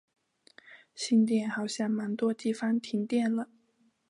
[0.95, 3.51] 新店好像蛮多地方停电了